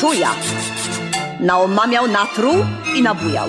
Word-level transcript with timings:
Szuja. 0.00 0.34
Naomamiał, 1.40 2.08
natruł 2.08 2.54
i 2.94 3.02
nabujał. 3.02 3.48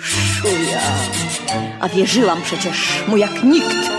Szuja. 0.00 0.80
A 1.80 1.88
wierzyłam 1.88 2.42
przecież 2.42 3.02
mu 3.08 3.16
jak 3.16 3.44
nikt. 3.44 3.90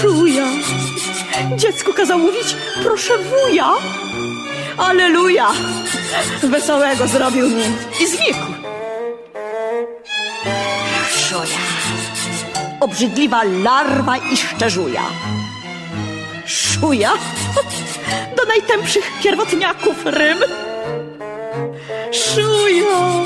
Szuja. 0.00 0.44
Dziecku 1.56 1.92
kazał 1.92 2.18
mówić, 2.18 2.56
proszę 2.82 3.12
wuja. 3.18 3.70
Aleluja. 4.76 5.48
Wesołego 6.42 7.06
zrobił 7.06 7.48
mi 7.48 7.64
i 8.00 8.06
znikł. 8.06 8.46
Szuja. 11.10 11.58
Obrzydliwa 12.80 13.42
larwa 13.44 14.16
i 14.16 14.36
szczerzuja. 14.36 15.02
Szuja 16.46 17.12
do 18.36 18.44
najtępszych 18.48 19.10
pierwotniaków 19.22 20.06
ryb. 20.06 20.38
Szuja, 22.12 23.24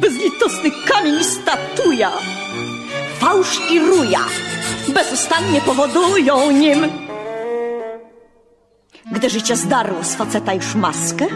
bezlitosny 0.00 0.70
kamień 0.88 1.24
statuja. 1.24 2.10
Fałsz 3.20 3.60
i 3.70 3.80
ruja 3.80 4.24
bezustannie 4.88 5.60
powodują 5.60 6.50
nim. 6.50 6.88
Gdy 9.12 9.30
życie 9.30 9.56
zdarło 9.56 10.04
z 10.04 10.14
faceta 10.14 10.54
już 10.54 10.74
maskę, 10.74 11.26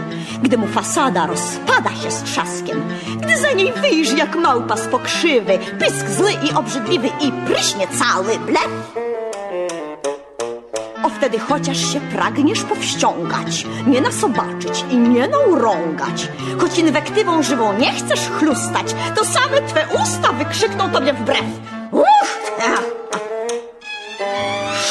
gdy 0.43 0.59
mu 0.59 0.67
fasada 0.67 1.27
rozpada 1.27 1.91
się 2.03 2.11
z 2.11 2.23
trzaskiem, 2.23 2.83
gdy 3.17 3.37
za 3.37 3.53
niej 3.53 3.73
wyjrzy 3.73 4.17
jak 4.17 4.37
małpa 4.37 4.77
z 4.77 4.89
pokrzywy, 4.89 5.59
pysk 5.79 6.09
zły 6.09 6.31
i 6.33 6.55
obrzydliwy 6.55 7.09
i 7.09 7.33
pryśnie 7.47 7.87
cały 7.89 8.39
blef, 8.39 8.93
wtedy 11.23 11.39
chociaż 11.39 11.93
się 11.93 12.01
pragniesz 12.01 12.63
powściągać, 12.63 13.67
nie 13.87 14.01
nasobaczyć 14.01 14.85
i 14.91 14.97
nie 14.97 15.29
naurągać, 15.29 16.29
choć 16.61 16.79
inwektywą 16.79 17.43
żywą 17.43 17.79
nie 17.79 17.93
chcesz 17.93 18.21
chlustać, 18.21 18.95
to 19.17 19.25
same 19.25 19.63
twe 19.69 19.87
usta 20.03 20.33
wykrzykną 20.33 20.91
tobie 20.91 21.13
wbrew. 21.13 21.45
Uff! 21.93 22.53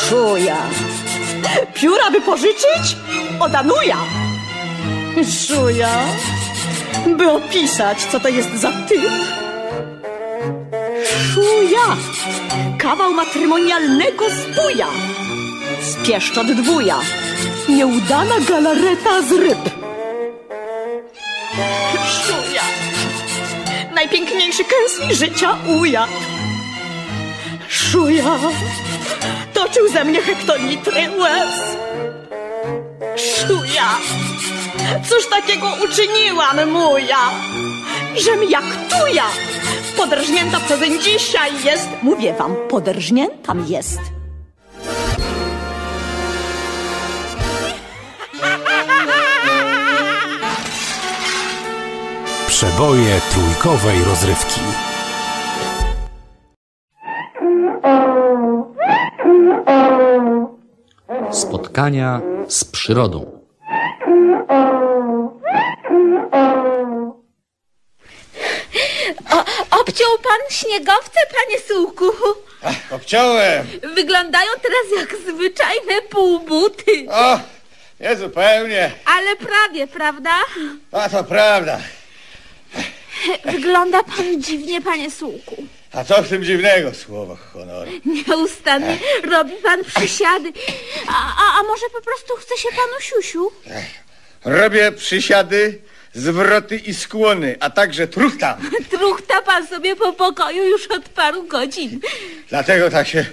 Szuja. 0.09 0.57
Pióra 1.73 2.11
by 2.11 2.21
pożyczyć? 2.21 2.97
Odanuja. 3.39 3.97
Szuja. 5.47 5.89
By 7.17 7.31
opisać, 7.31 8.05
co 8.05 8.19
to 8.19 8.29
jest 8.29 8.55
za 8.55 8.71
typ. 8.71 9.11
Szuja. 11.33 11.97
Kawał 12.77 13.13
matrymonialnego 13.13 14.25
zbuja 14.29 14.87
z 15.81 16.07
pieszczot 16.07 16.51
dwuja. 16.51 16.99
Nieudana 17.69 18.39
galareta 18.39 19.21
z 19.21 19.31
ryb. 19.31 19.69
Szuja. 22.07 22.61
Najpiękniejszy 23.95 24.63
kęsli 24.63 25.15
życia 25.15 25.57
uja. 25.79 26.07
Szuja. 27.69 28.39
Toczył 29.53 29.89
ze 29.89 30.03
mnie 30.03 30.21
hektolitry 30.21 31.09
łez. 31.19 31.77
Szuja. 33.15 33.89
Cóż 35.09 35.29
takiego 35.29 35.67
uczyniłam, 35.83 36.69
muja? 36.69 37.31
Żem 38.15 38.43
jak 38.49 38.63
tuja. 38.89 39.25
Podrżnięta 39.97 40.59
przezeń 40.59 41.01
dzisiaj 41.01 41.51
jest. 41.65 41.89
Mówię 42.01 42.33
wam, 42.33 42.55
podrżniętam 42.69 43.65
jest. 43.67 44.20
Przeboje 52.61 53.22
trójkowej 53.31 54.03
rozrywki. 54.03 54.61
Spotkania 61.31 62.22
z 62.47 62.63
przyrodą. 62.63 63.41
O, 69.31 69.43
obciął 69.79 70.17
pan 70.23 70.40
śniegowce, 70.49 71.19
panie 71.34 71.59
Sułku? 71.67 72.05
Obciąłem! 72.91 73.67
Wyglądają 73.96 74.52
teraz 74.61 74.99
jak 75.02 75.19
zwyczajne 75.22 76.02
półbuty. 76.09 77.05
O, 77.11 77.40
nie 77.99 78.16
zupełnie. 78.16 78.91
Ale 79.05 79.35
prawie, 79.35 79.87
prawda? 79.87 80.35
A 80.91 81.09
to 81.09 81.23
prawda. 81.23 81.79
Wygląda 83.52 84.03
pan 84.03 84.41
dziwnie, 84.41 84.82
panie 84.82 85.12
Sułku. 85.12 85.64
A 85.91 86.03
co 86.03 86.23
w 86.23 86.29
tym 86.29 86.44
dziwnego 86.44 86.94
słowo 86.94 87.35
honoru? 87.35 87.91
Nieustannie 88.06 88.97
robi 89.23 89.52
pan 89.64 89.84
przysiady. 89.84 90.53
A, 91.08 91.14
a, 91.14 91.59
a 91.59 91.64
może 91.64 91.85
po 91.94 92.02
prostu 92.02 92.35
chce 92.35 92.58
się 92.58 92.70
panu 92.70 93.00
siusiu? 93.00 93.52
Robię 94.46 94.91
przysiady 94.91 95.82
zwroty 96.13 96.78
i 96.78 96.93
skłony, 96.93 97.55
a 97.59 97.69
także 97.69 98.08
truchta. 98.08 98.58
Truchta 98.97 99.41
pan 99.41 99.67
sobie 99.67 99.96
po 99.96 100.13
pokoju 100.13 100.63
już 100.63 100.87
od 100.87 101.09
paru 101.09 101.43
godzin. 101.43 101.99
Dlatego 102.49 102.90
tak 102.90 103.08
się 103.08 103.25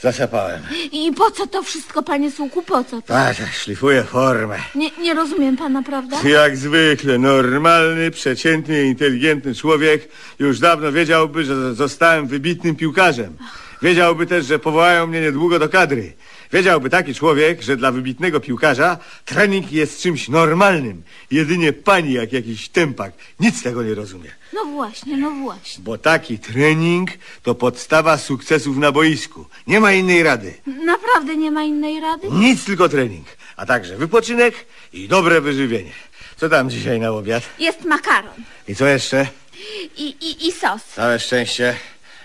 zasapałem. 0.00 0.62
I 0.92 1.12
po 1.12 1.30
co 1.30 1.46
to 1.46 1.62
wszystko, 1.62 2.02
panie 2.02 2.30
Sułku, 2.30 2.62
po 2.62 2.84
co 2.84 2.90
to? 2.90 3.02
Tak, 3.02 3.36
tak, 3.36 3.52
szlifuję 3.52 4.02
formę. 4.04 4.58
Nie, 4.74 4.90
nie 4.98 5.14
rozumiem 5.14 5.56
pana, 5.56 5.82
prawda? 5.82 6.16
Jak 6.28 6.56
zwykle, 6.56 7.18
normalny, 7.18 8.10
przeciętny, 8.10 8.84
inteligentny 8.84 9.54
człowiek 9.54 10.08
już 10.38 10.58
dawno 10.58 10.92
wiedziałby, 10.92 11.44
że 11.44 11.74
zostałem 11.74 12.26
wybitnym 12.26 12.76
piłkarzem. 12.76 13.36
Wiedziałby 13.82 14.26
też, 14.26 14.46
że 14.46 14.58
powołają 14.58 15.06
mnie 15.06 15.20
niedługo 15.20 15.58
do 15.58 15.68
kadry. 15.68 16.12
Wiedziałby 16.52 16.90
taki 16.90 17.14
człowiek, 17.14 17.62
że 17.62 17.76
dla 17.76 17.92
wybitnego 17.92 18.40
piłkarza 18.40 18.98
trening 19.24 19.72
jest 19.72 20.02
czymś 20.02 20.28
normalnym. 20.28 21.02
Jedynie 21.30 21.72
pani 21.72 22.12
jak 22.12 22.32
jakiś 22.32 22.68
tempak 22.68 23.12
nic 23.40 23.62
tego 23.62 23.82
nie 23.82 23.94
rozumie. 23.94 24.30
No 24.54 24.64
właśnie, 24.64 25.16
no 25.16 25.30
właśnie. 25.30 25.84
Bo 25.84 25.98
taki 25.98 26.38
trening 26.38 27.10
to 27.42 27.54
podstawa 27.54 28.18
sukcesów 28.18 28.76
na 28.76 28.92
boisku. 28.92 29.46
Nie 29.66 29.80
ma 29.80 29.92
innej 29.92 30.22
rady. 30.22 30.54
Naprawdę 30.84 31.36
nie 31.36 31.50
ma 31.50 31.62
innej 31.62 32.00
rady? 32.00 32.28
Nic 32.30 32.64
tylko 32.64 32.88
trening. 32.88 33.26
A 33.56 33.66
także 33.66 33.96
wypoczynek 33.96 34.54
i 34.92 35.08
dobre 35.08 35.40
wyżywienie. 35.40 35.92
Co 36.36 36.48
tam 36.48 36.70
dzisiaj 36.70 37.00
na 37.00 37.10
obiad? 37.10 37.42
Jest 37.58 37.84
makaron 37.84 38.34
I 38.68 38.74
co 38.74 38.86
jeszcze? 38.86 39.26
i, 39.96 40.04
i, 40.04 40.48
i 40.48 40.52
sos. 40.52 40.82
Całe 40.94 41.20
szczęście. 41.20 41.76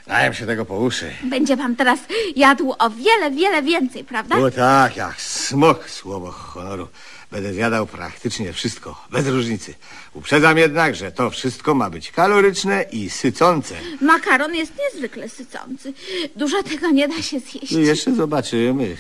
Najem 0.07 0.33
się 0.33 0.45
tego 0.45 0.65
po 0.65 0.77
uszy. 0.77 1.11
Będzie 1.23 1.57
pan 1.57 1.75
teraz 1.75 1.99
jadł 2.35 2.73
o 2.79 2.89
wiele, 2.89 3.31
wiele 3.31 3.61
więcej, 3.61 4.03
prawda? 4.03 4.37
O 4.37 4.51
tak, 4.51 4.97
jak 4.97 5.21
smok, 5.21 5.89
słowo 5.89 6.31
honoru. 6.31 6.87
Będę 7.31 7.53
zjadał 7.53 7.87
praktycznie 7.87 8.53
wszystko, 8.53 9.05
bez 9.11 9.27
różnicy. 9.27 9.73
Uprzedzam 10.13 10.57
jednak, 10.57 10.95
że 10.95 11.11
to 11.11 11.29
wszystko 11.29 11.75
ma 11.75 11.89
być 11.89 12.11
kaloryczne 12.11 12.85
i 12.91 13.09
sycące. 13.09 13.75
Makaron 14.01 14.55
jest 14.55 14.71
niezwykle 14.79 15.29
sycący. 15.29 15.93
Dużo 16.35 16.63
tego 16.63 16.89
nie 16.89 17.07
da 17.07 17.21
się 17.21 17.39
zjeść. 17.39 17.71
I 17.71 17.81
jeszcze 17.81 18.15
zobaczymy. 18.15 18.97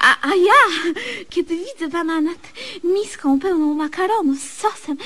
A, 0.00 0.28
a 0.28 0.34
ja, 0.34 0.92
kiedy 1.30 1.56
widzę 1.56 1.90
pana 1.92 2.20
nad 2.20 2.38
miską 2.84 3.40
pełną 3.40 3.74
makaronu 3.74 4.36
z 4.36 4.60
sosem, 4.60 4.96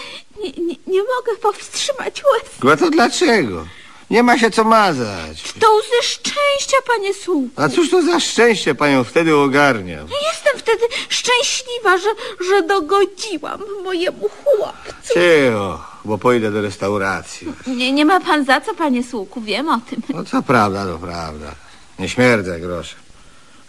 nie, 0.42 0.50
nie, 0.50 0.74
nie 0.86 1.00
mogę 1.00 1.38
powstrzymać 1.42 2.22
łez. 2.24 2.50
No 2.64 2.76
to 2.76 2.90
dlaczego? 2.90 3.66
Nie 4.12 4.22
ma 4.22 4.38
się 4.38 4.50
co 4.50 4.64
mazać. 4.64 5.42
To 5.60 5.74
łzy 5.74 6.08
szczęścia, 6.08 6.76
panie 6.86 7.14
Sułku. 7.14 7.62
A 7.62 7.68
cóż 7.68 7.90
to 7.90 8.02
za 8.02 8.20
szczęście 8.20 8.74
panią 8.74 9.04
wtedy 9.04 9.36
ogarnia? 9.36 9.98
Jestem 10.32 10.58
wtedy 10.58 10.84
szczęśliwa, 11.08 11.98
że, 11.98 12.08
że 12.48 12.62
dogodziłam 12.62 13.60
mojemu 13.84 14.28
chłopcu. 14.28 15.14
Cicho, 15.14 15.84
bo 16.04 16.18
pójdę 16.18 16.50
do 16.50 16.62
restauracji. 16.62 17.48
Nie, 17.66 17.92
nie 17.92 18.04
ma 18.04 18.20
pan 18.20 18.44
za 18.44 18.60
co, 18.60 18.74
panie 18.74 19.04
Sułku, 19.04 19.40
wiem 19.40 19.68
o 19.68 19.80
tym. 19.90 20.02
No 20.08 20.24
co 20.24 20.42
prawda, 20.42 20.84
to 20.86 20.98
prawda. 20.98 21.54
Nie 21.98 22.08
śmierdzę 22.08 22.60
grosze. 22.60 22.96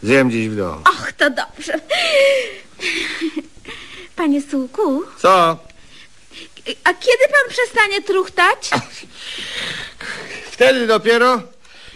Zjem 0.03 0.31
dziś 0.31 0.49
w 0.49 0.55
domu. 0.55 0.81
Och, 0.89 1.11
to 1.11 1.29
dobrze. 1.29 1.73
Panie 4.15 4.41
Sułku, 4.41 5.03
Co? 5.19 5.57
a 6.83 6.93
kiedy 6.93 7.27
pan 7.31 7.49
przestanie 7.49 8.01
truchtać? 8.01 8.69
Wtedy 10.53 10.87
dopiero, 10.87 11.41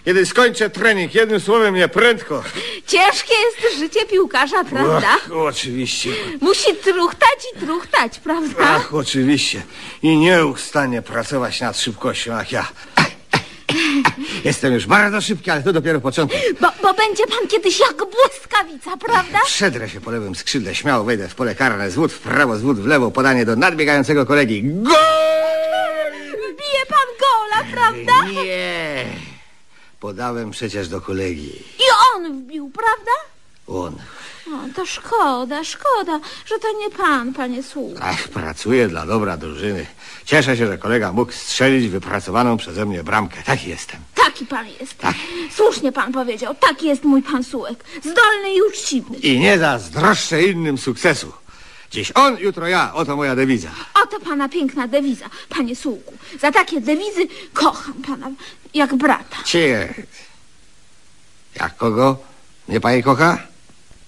kiedy 0.05 0.25
skończę 0.25 0.69
trening. 0.69 1.15
Jednym 1.15 1.39
słowem, 1.39 1.75
nie 1.75 1.87
prędko. 1.87 2.43
Ciężkie 2.87 3.33
jest 3.33 3.77
życie 3.79 4.05
piłkarza, 4.05 4.63
prawda? 4.63 5.07
Ach, 5.15 5.29
oczywiście. 5.31 6.09
Musi 6.41 6.75
truchtać 6.75 7.39
i 7.55 7.59
truchtać, 7.59 8.19
prawda? 8.19 8.55
Ach, 8.63 8.93
oczywiście. 8.93 9.61
I 10.03 10.17
nieustannie 10.17 11.01
pracować 11.01 11.61
nad 11.61 11.79
szybkością, 11.79 12.37
jak 12.37 12.51
ja. 12.51 12.67
Jestem 14.43 14.73
już 14.73 14.85
bardzo 14.85 15.21
szybki, 15.21 15.51
ale 15.51 15.63
to 15.63 15.73
dopiero 15.73 16.01
początek. 16.01 16.39
Bo, 16.61 16.67
bo 16.81 16.93
będzie 16.93 17.27
pan 17.27 17.47
kiedyś 17.47 17.79
jak 17.79 17.95
błyskawica, 17.97 18.97
prawda? 18.97 19.39
Przedrę 19.45 19.89
się 19.89 20.01
po 20.01 20.11
lewym 20.11 20.35
skrzydle, 20.35 20.75
śmiało 20.75 21.03
wejdę 21.03 21.27
w 21.29 21.35
pole 21.35 21.55
karne, 21.55 21.91
zwód 21.91 22.13
w 22.13 22.19
prawo, 22.19 22.55
zwód 22.55 22.79
w 22.79 22.85
lewo, 22.85 23.11
podanie 23.11 23.45
do 23.45 23.55
nadbiegającego 23.55 24.25
kolegi. 24.25 24.63
Gol! 24.63 24.93
Wbije 26.53 26.85
pan 26.89 27.07
gola, 27.19 27.71
prawda? 27.73 28.13
Nie. 28.31 29.05
Podałem 29.99 30.51
przecież 30.51 30.89
do 30.89 31.01
kolegi. 31.01 31.51
I 31.79 31.83
on 32.15 32.41
wbił, 32.41 32.69
prawda? 32.69 33.11
On. 33.67 33.95
O, 34.47 34.73
to 34.75 34.85
szkoda, 34.85 35.63
szkoda, 35.63 36.19
że 36.45 36.59
to 36.59 36.67
nie 36.79 36.89
pan, 36.89 37.33
panie 37.33 37.63
Sług. 37.63 37.97
Ach, 38.01 38.27
pracuję 38.27 38.87
dla 38.87 39.05
dobra 39.05 39.37
drużyny. 39.37 39.85
Cieszę 40.25 40.57
się, 40.57 40.67
że 40.67 40.77
kolega 40.77 41.11
mógł 41.13 41.31
strzelić 41.31 41.87
wypracowaną 41.87 42.57
przeze 42.57 42.85
mnie 42.85 43.03
bramkę. 43.03 43.43
Taki 43.45 43.69
jestem. 43.69 43.99
Taki 44.15 44.45
pan 44.45 44.67
jest. 44.79 44.95
Słusznie 45.55 45.91
pan 45.91 46.13
powiedział, 46.13 46.55
taki 46.55 46.87
jest 46.87 47.03
mój 47.03 47.23
pan 47.23 47.43
Sułek. 47.43 47.83
Zdolny 47.99 48.53
i 48.55 48.61
uczciwy. 48.61 49.15
I 49.15 49.39
nie 49.39 49.59
zazdroszczę 49.59 50.43
innym 50.43 50.77
sukcesu. 50.77 51.33
Dziś 51.91 52.11
on, 52.15 52.37
jutro 52.37 52.67
ja. 52.67 52.93
Oto 52.93 53.15
moja 53.15 53.35
dewiza. 53.35 53.69
Oto 54.03 54.19
pana 54.19 54.49
piękna 54.49 54.87
dewiza, 54.87 55.25
panie 55.49 55.75
Sułku. 55.75 56.13
Za 56.41 56.51
takie 56.51 56.81
dewizy 56.81 57.27
kocham 57.53 57.93
pana 57.93 58.29
jak 58.73 58.95
brata. 58.95 59.37
Cie. 59.45 59.93
Jak 61.59 61.77
kogo? 61.77 62.17
Nie 62.69 62.79
pani 62.79 63.03
kocha? 63.03 63.37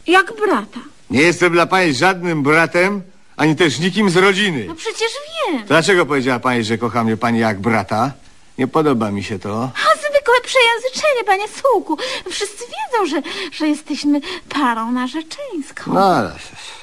Jak 0.07 0.33
brata. 0.35 0.79
Nie 1.09 1.21
jestem 1.21 1.53
dla 1.53 1.65
pani 1.65 1.93
żadnym 1.93 2.43
bratem, 2.43 3.01
ani 3.37 3.55
też 3.55 3.79
nikim 3.79 4.09
z 4.09 4.15
rodziny. 4.17 4.65
No 4.67 4.75
przecież 4.75 5.09
wiem. 5.51 5.65
Dlaczego 5.65 6.05
powiedziała 6.05 6.39
pani, 6.39 6.63
że 6.63 6.77
kocha 6.77 7.03
mnie 7.03 7.17
pani 7.17 7.39
jak 7.39 7.59
brata? 7.61 8.11
Nie 8.57 8.67
podoba 8.67 9.11
mi 9.11 9.23
się 9.23 9.39
to. 9.39 9.63
A 9.63 9.97
zwykłe 9.97 10.33
przejęzyczenie, 10.43 11.23
panie 11.25 11.43
Sułku. 11.47 11.97
Wszyscy 12.29 12.63
wiedzą, 12.65 13.05
że, 13.05 13.21
że 13.51 13.67
jesteśmy 13.67 14.21
parą 14.49 14.91
narzeczeńską. 14.91 15.93
No, 15.93 16.15
ale 16.15 16.35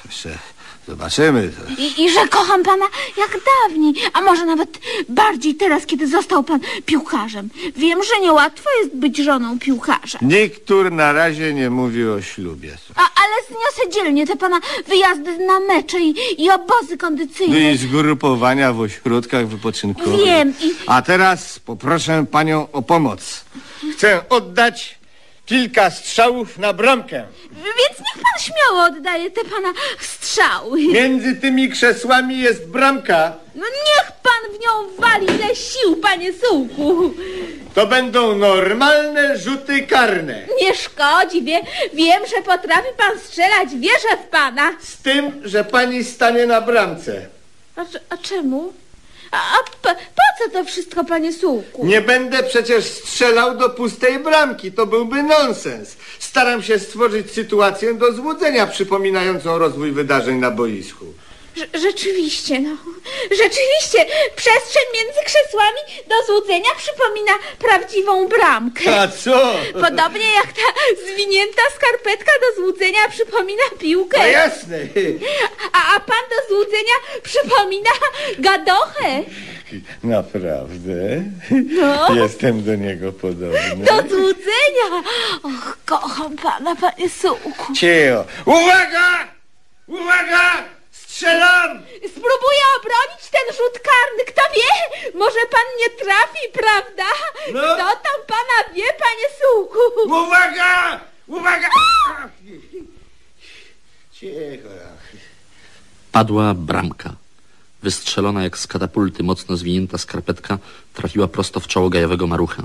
jeszcze 0.05 0.37
zobaczymy. 0.87 1.51
I, 1.77 2.03
I 2.03 2.09
że 2.11 2.27
kocham 2.27 2.63
pana 2.63 2.85
jak 3.17 3.37
dawniej, 3.45 3.93
a 4.13 4.21
może 4.21 4.45
nawet 4.45 4.79
bardziej 5.09 5.55
teraz, 5.55 5.85
kiedy 5.85 6.07
został 6.07 6.43
pan 6.43 6.59
piłkarzem. 6.85 7.49
Wiem, 7.75 8.03
że 8.03 8.21
niełatwo 8.21 8.69
jest 8.81 8.95
być 8.95 9.17
żoną 9.17 9.59
piłkarza. 9.59 10.19
Nikt 10.21 10.65
tu 10.65 10.89
na 10.89 11.13
razie 11.13 11.53
nie 11.53 11.69
mówi 11.69 12.07
o 12.07 12.21
ślubie. 12.21 12.77
A, 12.95 12.99
ale 13.01 13.33
zniosę 13.47 13.89
dzielnie 13.93 14.27
te 14.27 14.35
pana 14.35 14.59
wyjazdy 14.87 15.37
na 15.37 15.59
mecze 15.59 15.99
i, 15.99 16.43
i 16.43 16.51
obozy 16.51 16.97
kondycyjne. 16.97 17.53
No 17.59 17.69
i 17.69 17.77
zgrupowania 17.77 18.73
w 18.73 18.79
ośrodkach 18.79 19.47
wypoczynkowych. 19.47 20.25
Wiem 20.25 20.53
i- 20.61 20.71
A 20.87 21.01
teraz 21.01 21.59
poproszę 21.59 22.25
panią 22.31 22.67
o 22.71 22.81
pomoc. 22.81 23.45
Chcę 23.93 24.29
oddać 24.29 24.96
kilka 25.47 25.91
strzałów 25.91 26.57
na 26.57 26.73
bramkę. 26.73 27.25
Więc 27.51 27.99
niech 27.99 28.23
pan 28.23 28.41
śmiało 28.41 28.83
oddaje 28.83 29.31
te 29.31 29.41
pana 29.43 29.73
strzały. 29.99 30.81
Między 30.87 31.35
tymi 31.35 31.69
krzesłami 31.69 32.39
jest 32.39 32.67
bramka. 32.67 33.33
No 33.55 33.65
niech 33.65 34.11
pan 34.11 34.51
w 34.57 34.59
nią 34.63 34.95
wali 34.99 35.25
ile 35.25 35.55
sił, 35.55 35.95
panie 35.95 36.33
Sułku. 36.33 37.13
To 37.75 37.87
będą 37.87 38.35
normalne 38.35 39.37
rzuty 39.37 39.81
karne. 39.81 40.47
Nie 40.61 40.75
szkodzi, 40.75 41.43
wie, 41.43 41.61
wiem, 41.93 42.23
że 42.35 42.41
potrafi 42.41 42.89
pan 42.97 43.19
strzelać, 43.19 43.69
wierzę 43.75 44.17
w 44.23 44.29
pana. 44.29 44.71
Z 44.79 44.97
tym, 44.97 45.41
że 45.45 45.63
pani 45.63 46.03
stanie 46.03 46.45
na 46.45 46.61
bramce. 46.61 47.25
A, 47.75 47.81
a 48.09 48.17
czemu? 48.17 48.73
A, 49.31 49.57
po, 49.81 49.89
po 49.89 50.43
co 50.43 50.51
to 50.51 50.65
wszystko, 50.65 51.03
panie 51.03 51.33
Sułku? 51.33 51.85
Nie 51.85 52.01
będę 52.01 52.43
przecież 52.43 52.85
strzelał 52.85 53.57
do 53.57 53.69
pustej 53.69 54.19
bramki. 54.19 54.71
To 54.71 54.85
byłby 54.85 55.23
nonsens. 55.23 55.97
Staram 56.19 56.63
się 56.63 56.79
stworzyć 56.79 57.31
sytuację 57.31 57.93
do 57.93 58.13
złudzenia 58.13 58.67
przypominającą 58.67 59.57
rozwój 59.57 59.91
wydarzeń 59.91 60.39
na 60.39 60.51
boisku. 60.51 61.05
Rze- 61.57 61.79
Rzeczywiście, 61.81 62.59
no. 62.59 62.77
Rzeczywiście, 63.31 64.05
przestrzeń 64.35 64.83
między 64.93 65.19
krzesłami 65.25 65.79
do 66.07 66.15
złudzenia 66.27 66.69
przypomina 66.77 67.31
prawdziwą 67.59 68.27
bramkę. 68.27 68.99
A 69.01 69.07
co? 69.07 69.53
Podobnie 69.73 70.33
jak 70.33 70.47
ta 70.47 70.61
zwinięta 71.13 71.61
skarpetka 71.75 72.31
do 72.41 72.61
złudzenia 72.61 73.09
przypomina 73.09 73.63
piłkę. 73.79 74.17
No 74.17 74.25
jasne. 74.27 74.77
A, 75.73 75.95
a 75.95 75.99
pan 75.99 76.23
do 76.29 76.55
złudzenia 76.55 76.93
przypomina 77.23 77.89
gadochę. 78.39 79.23
Naprawdę? 80.03 81.23
No. 81.69 82.15
Jestem 82.15 82.63
do 82.63 82.75
niego 82.75 83.11
podobny. 83.11 83.85
Do 83.85 84.09
złudzenia. 84.09 85.03
Och, 85.43 85.77
kocham 85.85 86.35
pana, 86.37 86.75
panie 86.75 87.09
Sułku. 87.09 87.73
Cicho. 87.73 88.25
Uwaga! 88.45 89.27
Uwaga! 89.87 90.63
Strzelam! 91.17 91.83
Spróbuję 91.97 92.63
obronić 92.77 93.23
ten 93.31 93.55
rzut 93.57 93.73
karny. 93.73 94.23
Kto 94.27 94.41
wie? 94.55 94.71
Może 95.19 95.39
pan 95.51 95.67
nie 95.79 95.89
trafi, 95.89 96.43
prawda? 96.53 97.09
No. 97.53 97.61
Kto 97.61 97.85
tam 97.85 98.19
pana 98.27 98.73
wie, 98.75 98.83
panie 98.83 99.27
Sułku? 99.39 99.79
Uwaga! 100.05 100.99
Uwaga! 101.27 101.69
Cicho. 104.11 104.69
Padła 106.11 106.53
bramka. 106.53 107.13
Wystrzelona 107.83 108.43
jak 108.43 108.57
z 108.57 108.67
katapulty 108.67 109.23
mocno 109.23 109.57
zwinięta 109.57 109.97
skarpetka 109.97 110.57
trafiła 110.93 111.27
prosto 111.27 111.59
w 111.59 111.67
czoło 111.67 111.89
gajowego 111.89 112.27
marucha. 112.27 112.63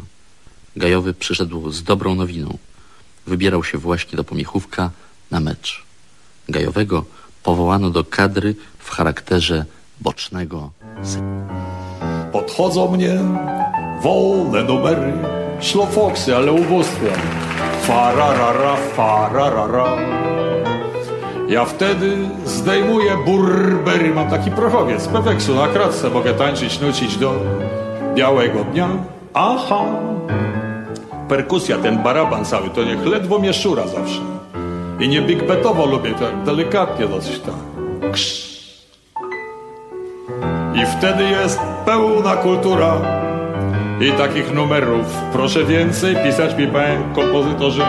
Gajowy 0.77 1.15
przyszedł 1.15 1.71
z 1.71 1.83
dobrą 1.83 2.15
nowiną. 2.15 2.59
Wybierał 3.27 3.65
się 3.65 3.79
właśnie 3.79 4.17
do 4.17 4.25
pomiechówka 4.25 4.91
na 5.31 5.41
mecz. 5.41 5.85
Gajowego 6.49 7.05
powołano 7.43 7.91
do 7.91 8.05
kadry 8.05 8.55
w 8.79 8.91
charakterze 8.91 9.65
bocznego 10.01 10.71
Podchodzą 12.33 12.91
mnie 12.91 13.19
wolne 14.03 14.63
numery, 14.63 15.13
szlofoksy, 15.61 16.37
ale 16.37 16.53
ubóstwem. 16.53 17.21
Fararara, 17.83 18.77
fararara. 18.77 19.87
Ja 21.49 21.65
wtedy 21.65 22.17
zdejmuję 22.45 23.17
burbery, 23.27 24.15
mam 24.15 24.31
taki 24.31 24.51
prochowiec, 24.51 25.09
peweksu 25.09 25.55
na 25.55 25.69
kratce, 25.69 26.11
mogę 26.11 26.35
tańczyć, 26.35 26.81
nucić 26.81 27.17
do 27.17 27.35
białego 28.15 28.65
dnia. 28.65 28.89
Aha, 29.35 29.85
perkusja, 31.29 31.79
ten 31.79 32.03
baraban 32.03 32.45
cały, 32.45 32.71
to 32.71 32.85
niech 32.85 33.07
ledwo 33.07 33.39
mnie 33.39 33.53
szura 33.53 33.87
zawsze. 33.87 34.32
I 35.03 35.09
nie 35.09 35.23
big 35.23 35.47
betowo 35.47 35.87
lubię, 35.87 36.15
tak 36.15 36.45
delikatnie 36.45 37.07
dosyć. 37.07 37.41
Krz. 38.13 38.53
I 40.75 40.87
wtedy 40.99 41.25
jest 41.25 41.61
pełna 41.87 42.37
kultura 42.37 42.93
i 44.01 44.13
takich 44.13 44.55
numerów. 44.55 45.07
Proszę 45.33 45.65
więcej 45.65 46.17
pisać 46.17 46.57
mi, 46.57 46.67
panie 46.67 46.99
kompozytorze, 47.15 47.87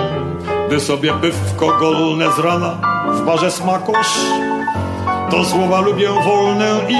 gdy 0.67 0.79
sobie 0.79 1.13
pywko 1.13 1.67
golne 1.79 2.32
z 2.32 2.39
rana 2.39 2.77
w 3.08 3.25
barze 3.25 3.51
smakosz. 3.51 4.17
To 5.32 5.46
słowa 5.46 5.82
lubię 5.82 6.10
wolne 6.25 6.79
i 6.89 6.96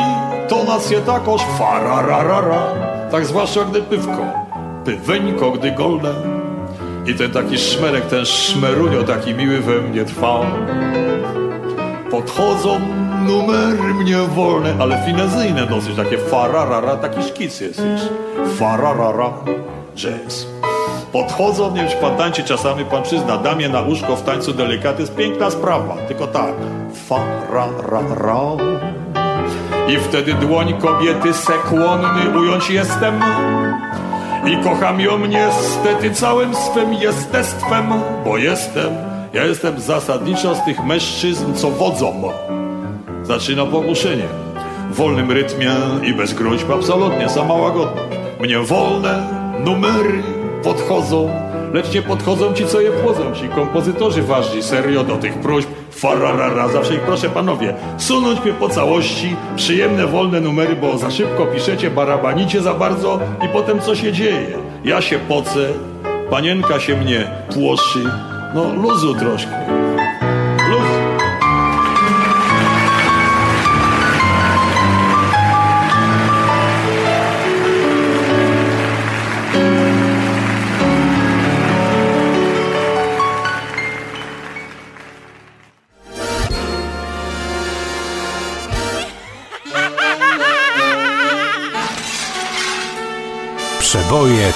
tonacje 0.50 1.02
takoż 1.02 1.42
farararara. 1.60 2.64
Tak 3.12 3.26
zwłaszcza 3.26 3.64
gdy 3.64 3.82
pywko, 3.82 4.26
pyweńko, 4.86 5.52
gdy 5.52 5.72
golne. 5.72 6.33
I 7.08 7.16
ten 7.16 7.32
taki 7.32 7.58
szmerek, 7.58 8.06
ten 8.06 8.26
szmerunio 8.26 9.04
taki 9.04 9.34
miły 9.34 9.60
we 9.60 9.82
mnie 9.82 10.06
trwa. 10.06 10.40
Podchodzą 12.12 12.80
numery 13.26 13.94
mnie 13.94 14.18
wolne, 14.18 14.74
ale 14.80 15.06
finezyjne 15.06 15.68
dosyć, 15.68 15.96
takie 15.96 16.18
fararara, 16.18 16.96
taki 16.96 17.24
szkic 17.24 17.62
jest 17.62 17.80
już. 17.80 18.02
Fararara, 18.60 19.30
jazz. 19.96 20.48
Podchodzą, 21.12 21.72
nie 21.72 21.82
wiem 21.82 21.90
czy 21.90 21.98
pan 21.98 22.18
tańczy 22.18 22.44
czasami, 22.44 22.86
pan 22.86 23.04
przyzna, 23.04 23.38
damie 23.38 23.70
na 23.70 23.82
łóżko 23.82 24.16
w 24.16 24.24
tańcu 24.24 24.54
delikaty, 24.54 25.02
jest 25.02 25.16
piękna 25.16 25.52
sprawa, 25.52 25.96
tylko 26.08 26.28
tak. 26.28 26.54
Fararara. 27.08 28.46
I 29.88 29.98
wtedy 29.98 30.34
dłoń 30.34 30.74
kobiety 30.82 31.34
sekłonny 31.34 32.40
ująć 32.40 32.70
jestem. 32.70 33.22
I 34.46 34.58
kocham 34.64 35.00
ją 35.02 35.26
niestety 35.26 36.12
całym 36.12 36.56
swym 36.56 36.94
jestestwem, 36.94 37.86
bo 38.26 38.38
jestem, 38.38 38.94
ja 39.34 39.46
jestem 39.46 39.80
zasadniczo 39.80 40.56
z 40.56 40.66
tych 40.66 40.86
mężczyzn, 40.86 41.54
co 41.54 41.70
wodzą. 41.70 42.32
Zaczyna 43.24 43.66
pogłuszenie. 43.66 44.26
W 44.92 44.96
wolnym 44.96 45.32
rytmie 45.32 45.72
i 46.04 46.14
bez 46.14 46.34
gruźb, 46.34 46.72
absolutnie, 46.72 47.30
sama 47.30 47.54
łagodność. 47.54 48.18
Mnie 48.40 48.60
wolne 48.60 49.28
numery 49.60 50.24
podchodzą, 50.64 51.30
lecz 51.74 51.94
nie 51.94 52.02
podchodzą 52.02 52.54
ci, 52.54 52.66
co 52.66 52.82
je 52.82 52.92
płodzą. 52.92 53.36
Ci 53.36 53.50
kompozytorzy 53.50 54.22
ważni, 54.22 54.64
serio 54.64 55.04
do 55.04 55.16
tych 55.16 55.34
próśb. 55.34 55.70
Fararara, 55.92 56.68
zawsze 56.68 56.94
ich 56.94 57.02
proszę 57.02 57.30
panowie, 57.30 57.74
sunąć 57.98 58.44
mnie 58.44 58.54
po 58.54 58.70
całości, 58.70 59.36
przyjemne, 59.56 60.08
wolne 60.08 60.42
numery, 60.42 60.76
bo 60.76 60.98
za 60.98 61.12
szybko 61.12 61.46
piszecie, 61.46 61.90
barabanicie 61.90 62.62
za 62.62 62.74
bardzo 62.74 63.20
i 63.46 63.48
potem 63.48 63.82
co 63.82 63.96
się 63.96 64.12
dzieje? 64.12 64.48
Ja 64.86 65.02
się 65.02 65.20
pocę, 65.20 65.68
panienka 66.30 66.80
się 66.80 66.98
mnie 66.98 67.32
płoszy, 67.54 68.04
no 68.56 68.74
luzu 68.74 69.16
troszkę. 69.16 69.83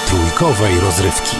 Trójkowej 0.05 0.79
rozrywki. 0.79 1.37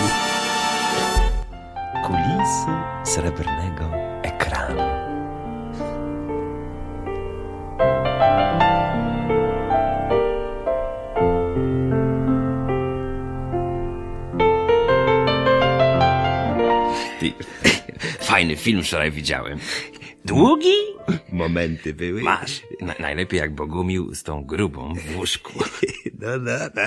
Kulisy 2.05 2.67
srebrnego 3.03 3.85
ekranu. 4.23 4.81
Ty, 17.19 17.33
fajny 18.29 18.55
film 18.55 18.83
wczoraj 18.83 19.11
widziałem. 19.11 19.59
Długi? 20.25 20.96
Momenty 21.37 21.93
były. 21.93 22.21
Masz. 22.21 22.61
Na, 22.81 22.95
najlepiej 22.99 23.39
jak 23.39 23.55
Bogumił 23.55 24.15
z 24.15 24.23
tą 24.23 24.43
grubą 24.43 24.93
w 24.95 25.17
łóżku. 25.17 25.53
No, 26.19 26.37
no, 26.37 26.51
no. 26.75 26.83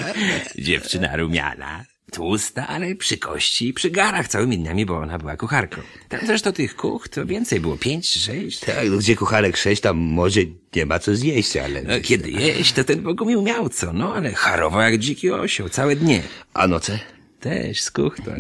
Dziewczyna 0.59 1.17
rumiana, 1.17 1.85
tłusta, 2.13 2.69
ale 2.69 2.95
przy 2.95 3.19
kości 3.19 3.69
i 3.69 3.73
przy 3.73 3.91
garach 3.91 4.29
całymi 4.29 4.59
dniami, 4.59 4.87
bo 4.87 4.99
ona 4.99 5.19
była 5.19 5.37
kucharką. 5.37 5.81
Tam 6.09 6.21
zresztą 6.27 6.53
tych 6.53 6.77
kuch 6.77 7.09
to 7.09 7.27
więcej 7.27 7.61
było, 7.61 7.77
pięć, 7.77 8.09
sześć. 8.09 8.61
Tak, 8.61 8.91
no 8.91 8.97
gdzie 8.99 9.17
kucharek 9.17 9.57
sześć, 9.57 9.83
tam 9.83 9.97
może 9.97 10.41
nie 10.77 10.87
ma 10.87 10.99
co 10.99 11.17
zjeść, 11.17 11.57
ale... 11.57 11.83
No, 11.83 11.95
kiedy 12.03 12.31
jeść, 12.31 12.73
to 12.73 12.85
ten 12.85 13.03
Bogumił 13.03 13.43
miał 13.43 13.69
co, 13.69 13.93
no 13.93 14.15
ale 14.15 14.33
harował 14.33 14.81
jak 14.81 14.99
dziki 14.99 15.31
osioł, 15.31 15.69
całe 15.69 15.97
dnie. 15.97 16.23
A 16.55 16.67
noce? 16.67 16.99
Też 17.41 17.81
z 17.81 17.91
kuchtą. 17.91 18.33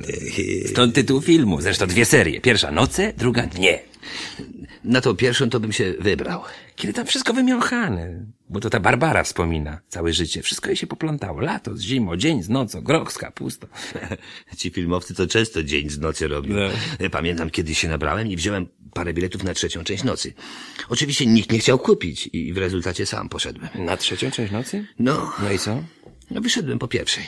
Stąd 0.66 0.94
tytuł 0.94 1.20
filmu, 1.22 1.60
zresztą 1.60 1.86
dwie 1.86 2.04
serie. 2.04 2.40
Pierwsza 2.40 2.70
noce, 2.70 3.12
druga 3.16 3.42
dnie. 3.42 3.78
Na 4.84 5.00
tą 5.00 5.16
pierwszą 5.16 5.50
to 5.50 5.60
bym 5.60 5.72
się 5.72 5.94
wybrał. 5.98 6.42
Kiedy 6.76 6.92
tam 6.92 7.06
wszystko 7.06 7.32
wymiąchane. 7.32 8.26
Bo 8.48 8.60
to 8.60 8.70
ta 8.70 8.80
Barbara 8.80 9.24
wspomina 9.24 9.80
całe 9.88 10.12
życie. 10.12 10.42
Wszystko 10.42 10.68
jej 10.68 10.76
się 10.76 10.86
poplątało. 10.86 11.40
Lato 11.40 11.76
z 11.76 11.80
zimą, 11.80 12.16
dzień 12.16 12.42
z 12.42 12.48
nocą, 12.48 12.80
groch 12.80 13.12
z 13.12 13.18
kapustą. 13.18 13.66
Ci 14.58 14.70
filmowcy 14.70 15.14
to 15.14 15.26
często 15.26 15.62
dzień 15.62 15.90
z 15.90 15.98
nocy 15.98 16.28
robią. 16.28 16.54
No. 16.54 17.08
Pamiętam, 17.10 17.50
kiedyś 17.50 17.78
się 17.78 17.88
nabrałem 17.88 18.28
i 18.28 18.36
wziąłem 18.36 18.66
parę 18.94 19.12
biletów 19.14 19.44
na 19.44 19.54
trzecią 19.54 19.84
część 19.84 20.04
nocy. 20.04 20.32
Oczywiście 20.88 21.26
nikt 21.26 21.52
nie 21.52 21.58
chciał 21.58 21.78
kupić 21.78 22.30
i 22.32 22.52
w 22.52 22.58
rezultacie 22.58 23.06
sam 23.06 23.28
poszedłem. 23.28 23.68
Na 23.74 23.96
trzecią 23.96 24.30
część 24.30 24.52
nocy? 24.52 24.86
No, 24.98 25.32
No 25.42 25.52
i 25.52 25.58
co? 25.58 25.82
no 26.30 26.40
wyszedłem 26.40 26.78
po 26.78 26.88
pierwszej. 26.88 27.24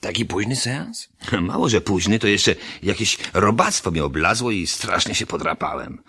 Taki 0.00 0.24
późny 0.24 0.56
seans? 0.56 1.08
Mało, 1.40 1.68
że 1.68 1.80
późny, 1.80 2.18
to 2.18 2.26
jeszcze 2.26 2.54
jakieś 2.82 3.18
robactwo 3.34 3.90
mnie 3.90 4.04
oblazło 4.04 4.50
i 4.50 4.66
strasznie 4.66 5.14
się 5.14 5.26
podrapałem. 5.26 6.02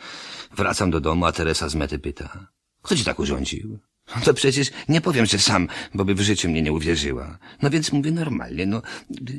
Wracam 0.56 0.92
do 0.92 1.00
domu, 1.00 1.26
a 1.26 1.32
Teresa 1.32 1.70
z 1.70 1.76
mety 1.76 2.00
pyta. 2.00 2.48
Kto 2.82 2.96
ci 2.96 3.06
tak 3.06 3.20
urządził? 3.20 3.80
No 4.16 4.22
To 4.26 4.34
przecież 4.34 4.72
nie 4.90 5.02
powiem, 5.02 5.26
że 5.26 5.40
sam, 5.40 5.68
bo 5.94 6.06
by 6.06 6.16
w 6.16 6.22
życiu 6.22 6.50
mnie 6.50 6.62
nie 6.62 6.72
uwierzyła. 6.72 7.38
No 7.62 7.70
więc 7.70 7.92
mówię 7.92 8.12
normalnie, 8.12 8.66
no, 8.66 8.82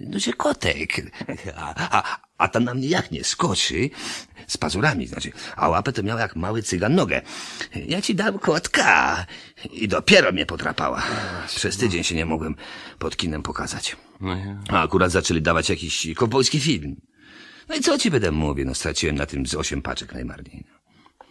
no 0.07 0.19
że 0.19 0.33
kotek. 0.33 0.93
A, 1.57 1.75
a, 1.99 2.19
a 2.39 2.49
ta 2.49 2.61
na 2.61 2.75
mnie 2.75 2.89
jak 2.89 3.11
nie 3.11 3.25
skoczy, 3.25 3.91
z 4.47 4.57
pazurami, 4.57 5.07
znaczy, 5.07 5.33
a 5.57 5.69
łapę 5.69 5.93
to 5.93 6.03
miała 6.03 6.21
jak 6.21 6.37
mały 6.37 6.63
cygan 6.63 6.95
nogę. 6.95 7.23
Ja 7.87 8.03
ci 8.03 8.15
dam 8.15 8.39
kotka. 8.39 9.27
I 9.73 9.89
dopiero 9.89 10.33
mnie 10.33 10.47
podrapała. 10.47 11.03
Przez 11.47 11.77
tydzień 11.77 12.05
się 12.05 12.15
nie 12.15 12.27
mogłem 12.27 12.55
pod 12.99 13.17
kinem 13.17 13.43
pokazać. 13.43 13.97
No. 14.21 14.37
A 14.69 14.83
akurat 14.83 15.11
zaczęli 15.11 15.43
dawać 15.43 15.69
jakiś 15.69 16.09
kowbojski 16.17 16.61
film. 16.61 16.97
No 17.69 17.75
i 17.75 17.81
co 17.81 17.99
ci 17.99 18.11
będę 18.11 18.31
mówił? 18.33 18.67
No 18.67 18.75
straciłem 18.75 19.17
na 19.17 19.27
tym 19.27 19.47
z 19.47 19.55
osiem 19.55 19.83
paczek 19.83 20.15
najmarniej. 20.15 20.65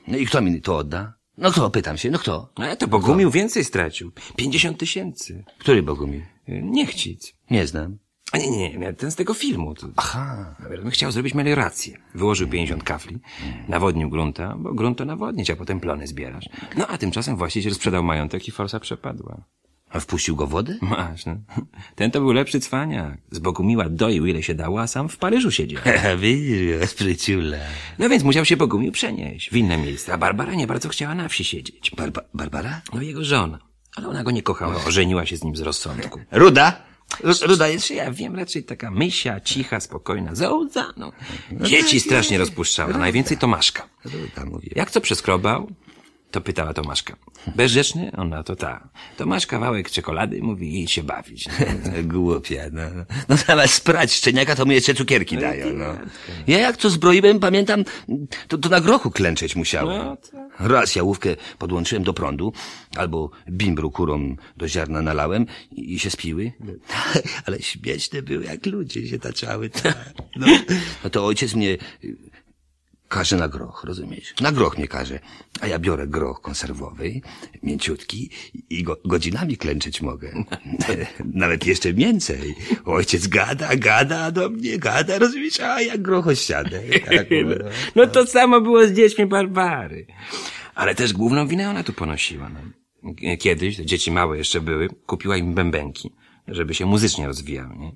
No 0.08 0.18
i 0.18 0.26
kto 0.26 0.42
mi 0.42 0.62
to 0.62 0.78
odda? 0.78 1.14
No 1.38 1.52
kto, 1.52 1.70
pytam 1.70 1.98
się, 1.98 2.12
no 2.12 2.20
kto? 2.20 2.50
A 2.56 2.76
to 2.76 2.88
Bogumił 2.88 3.32
więcej 3.32 3.66
stracił. 3.66 4.12
Pięćdziesiąt 4.36 4.78
tysięcy. 4.78 5.44
Który 5.60 5.84
Bogumił? 5.84 6.22
Niechcic. 6.48 7.34
Nie 7.52 7.68
znam. 7.68 7.98
A 8.32 8.38
nie, 8.38 8.52
nie, 8.52 8.78
nie, 8.78 8.94
ten 8.94 9.12
z 9.12 9.16
tego 9.16 9.34
filmu. 9.34 9.76
To, 9.76 9.88
Aha. 9.96 10.56
Chciał 10.90 11.12
zrobić 11.12 11.34
meliorację. 11.34 11.98
Wyłożył 12.16 12.48
50 12.48 12.84
kafli, 12.84 13.20
nawodnił 13.68 14.10
grunta, 14.10 14.56
bo 14.58 14.74
grunt 14.74 14.98
to 14.98 15.06
nawodnić, 15.06 15.50
a 15.50 15.56
potem 15.56 15.80
plony 15.80 16.08
zbierasz. 16.08 16.46
No 16.78 16.88
a 16.88 16.98
tymczasem 16.98 17.36
właściciel 17.36 17.74
sprzedał 17.76 18.04
majątek 18.04 18.48
i 18.48 18.52
forsa 18.52 18.80
przepadła. 18.80 19.44
A 19.94 20.00
wpuścił 20.00 20.36
go 20.36 20.48
w 20.48 20.50
wodę? 20.50 20.78
Masz, 20.82 21.26
no. 21.26 21.36
Ten 21.96 22.12
to 22.12 22.20
był 22.20 22.32
lepszy 22.32 22.60
cwaniak. 22.60 23.18
Z 23.32 23.40
Bogumiła 23.40 23.90
doił 23.90 24.26
ile 24.26 24.44
się 24.44 24.56
dało, 24.56 24.82
a 24.82 24.88
sam 24.88 25.10
w 25.10 25.18
Paryżu 25.18 25.52
siedział. 25.52 25.82
Widzisz, 26.22 26.90
spryciula. 26.90 27.58
No 28.00 28.10
więc 28.10 28.24
musiał 28.24 28.46
się 28.46 28.58
Bogumił 28.58 28.92
przenieść 28.92 29.50
w 29.50 29.56
inne 29.56 29.78
miejsce, 29.78 30.14
a 30.14 30.18
Barbara 30.18 30.54
nie 30.56 30.68
bardzo 30.68 30.90
chciała 30.90 31.16
na 31.16 31.28
wsi 31.30 31.44
siedzieć. 31.44 31.92
Barba 31.98 32.22
Barbara? 32.34 32.82
No 32.94 33.02
jego 33.02 33.24
żona. 33.24 33.60
Ale 33.96 34.08
ona 34.08 34.24
go 34.24 34.32
nie 34.32 34.44
kochała, 34.44 34.76
ożeniła 34.86 35.26
się 35.26 35.38
z 35.38 35.44
nim 35.44 35.56
z 35.56 35.62
rozsądku. 35.62 36.20
Ruda? 36.32 36.82
Ru- 37.24 37.48
Ruda 37.48 37.68
jest? 37.68 37.92
Ja 37.92 38.12
wiem, 38.12 38.36
raczej 38.36 38.64
taka 38.64 38.92
mysia, 38.92 39.40
cicha, 39.40 39.80
spokojna, 39.80 40.36
zaudza, 40.36 40.94
no. 40.98 41.12
Dzieci 41.52 42.00
strasznie 42.00 42.38
rozpuszczała, 42.38 42.98
najwięcej 42.98 43.38
Tomaszka. 43.38 43.90
Jak 44.76 44.92
co 44.92 45.02
przeskrobał, 45.02 45.72
to 46.34 46.42
pytała 46.42 46.74
Tomaszka. 46.74 47.16
Bezrzeczny? 47.56 48.12
Ona 48.18 48.44
to 48.44 48.56
ta. 48.56 48.90
Tomasz 49.18 49.48
kawałek 49.48 49.92
czekolady, 49.92 50.42
mówi, 50.42 50.84
i 50.84 50.88
się 50.88 51.04
bawić. 51.04 51.46
Głupia, 52.14 52.64
no. 52.72 52.82
No 53.30 53.38
zamiast 53.38 53.74
sprać 53.74 54.14
szczeniaka, 54.14 54.56
to 54.56 54.66
mu 54.66 54.72
jeszcze 54.72 54.94
cukierki 54.94 55.38
dają, 55.38 55.74
no. 55.74 55.86
Ja 56.48 56.60
jak 56.60 56.78
to 56.78 56.90
zbroiłem, 56.90 57.40
pamiętam, 57.40 57.84
to, 58.48 58.58
to 58.58 58.70
na 58.70 58.82
grochu 58.82 59.12
klęczeć 59.12 59.56
musiałem. 59.56 59.98
No, 59.98 60.18
Raz 60.60 60.96
jałówkę 60.96 61.36
podłączyłem 61.58 62.04
do 62.04 62.14
prądu, 62.14 62.54
albo 62.96 63.30
bimbru 63.50 63.92
kurom 63.92 64.38
do 64.58 64.68
ziarna 64.68 65.02
nalałem 65.02 65.46
i, 65.72 65.94
i 65.94 66.00
się 66.00 66.10
spiły. 66.10 66.52
Ale 67.46 67.62
śmieszne 67.62 68.22
były, 68.22 68.44
jak 68.44 68.66
ludzie 68.66 69.08
się 69.08 69.20
taczały. 69.20 69.70
tak. 69.70 70.14
No, 70.36 70.48
no 71.04 71.10
to 71.10 71.26
ojciec 71.26 71.54
mnie 71.56 71.78
każe 73.14 73.38
na 73.38 73.48
groch, 73.48 73.84
rozumiesz? 73.84 74.34
Na 74.42 74.52
groch 74.52 74.78
mnie 74.78 74.88
każe. 74.88 75.20
A 75.62 75.68
ja 75.68 75.80
biorę 75.80 76.08
groch 76.08 76.42
konserwowy, 76.42 77.22
mięciutki 77.64 78.30
i 78.70 78.84
go, 78.84 78.98
godzinami 79.06 79.58
klęczeć 79.58 80.02
mogę. 80.02 80.34
Nawet 81.44 81.66
jeszcze 81.66 81.94
więcej. 81.94 82.56
Ojciec 82.86 83.28
gada, 83.28 83.76
gada 83.76 84.32
do 84.32 84.50
mnie, 84.50 84.78
gada, 84.78 85.20
rozumiesz? 85.20 85.60
A 85.60 85.82
ja 85.82 85.98
groch 85.98 86.28
osiadę. 86.28 86.82
Tak, 87.06 87.28
no. 87.50 87.56
No 87.96 88.08
to 88.08 88.26
samo 88.28 88.62
było 88.62 88.88
z 88.88 88.92
dziećmi 88.92 89.26
Barbary. 89.26 90.08
Ale 90.76 90.96
też 90.96 91.14
główną 91.14 91.48
winę 91.48 91.70
ona 91.70 91.84
tu 91.84 91.94
ponosiła. 91.94 92.50
No. 92.50 92.60
Kiedyś, 93.40 93.76
dzieci 93.76 94.12
małe 94.12 94.38
jeszcze 94.38 94.62
były, 94.62 94.90
kupiła 95.06 95.38
im 95.38 95.54
bębenki, 95.54 96.12
żeby 96.48 96.74
się 96.74 96.86
muzycznie 96.86 97.28
rozwijały. 97.28 97.76
Nie? 97.78 97.92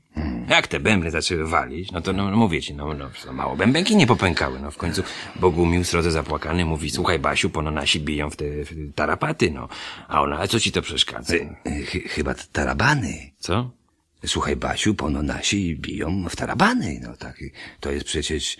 Jak 0.50 0.68
te 0.68 0.80
bębny 0.80 1.12
zaczęły 1.12 1.48
walić, 1.48 1.92
no 1.92 2.02
to 2.02 2.14
no, 2.14 2.32
no 2.32 2.38
mówię 2.38 2.62
ci, 2.62 2.74
no, 2.74 2.94
no 2.94 3.10
no 3.26 3.34
mało 3.34 3.56
bębenki 3.56 3.96
nie 3.96 4.08
popękały. 4.08 4.60
No 4.60 4.72
w 4.72 4.78
końcu 4.78 5.04
Bogumił 5.36 5.84
srodze 5.84 6.12
zapłakany 6.12 6.66
mówi, 6.66 6.90
słuchaj 6.90 7.20
Basiu, 7.20 7.50
pono 7.50 7.72
nasi 7.72 8.00
biją 8.00 8.30
w 8.30 8.36
te, 8.36 8.46
w 8.66 8.94
tarapaty, 8.96 9.52
no. 9.52 9.68
A 10.08 10.22
ona, 10.22 10.40
a 10.40 10.48
co 10.48 10.60
ci 10.60 10.72
to 10.72 10.82
przeszkadza? 10.82 11.34
Y, 11.36 11.50
chy- 11.86 12.08
Chyba 12.10 12.34
tarabany. 12.52 13.32
Co? 13.40 13.72
Słuchaj, 14.26 14.56
Basiu, 14.56 14.96
pono 14.96 15.24
nasi 15.24 15.76
biją 15.76 16.26
w 16.30 16.36
tarabany. 16.36 17.00
No 17.04 17.18
tak, 17.18 17.40
to 17.80 17.92
jest 17.92 18.06
przecież 18.06 18.58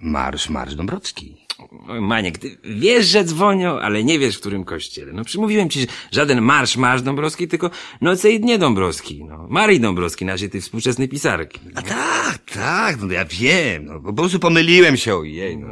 marsz, 0.00 0.48
marsz 0.48 0.74
Dąbrowski. 0.74 1.46
Oj, 1.88 2.00
Maniek, 2.00 2.38
ty 2.38 2.58
wiesz, 2.64 3.06
że 3.06 3.24
dzwonią, 3.24 3.78
ale 3.78 4.04
nie 4.04 4.18
wiesz, 4.18 4.36
w 4.36 4.40
którym 4.40 4.64
kościele. 4.64 5.12
No 5.12 5.24
przymówiłem 5.24 5.70
ci, 5.70 5.80
że 5.80 5.86
żaden 6.12 6.40
marsz, 6.40 6.76
marsz 6.76 7.02
Dąbrowski, 7.02 7.48
tylko 7.48 7.70
noce 8.00 8.30
i 8.30 8.40
dnie 8.40 8.58
Dąbrowski, 8.58 9.24
no. 9.24 9.46
Marii 9.48 9.80
Dąbrowski, 9.80 10.24
naszej 10.24 10.50
tej 10.50 10.60
współczesnej 10.60 11.08
pisarki. 11.08 11.60
A 11.74 11.82
tak, 11.82 12.38
tak, 12.52 13.00
no 13.00 13.12
ja 13.12 13.24
wiem, 13.24 13.84
no, 13.84 14.00
po 14.00 14.12
prostu 14.12 14.38
pomyliłem 14.38 14.96
się, 14.96 15.16
ojej, 15.16 15.58
no. 15.58 15.68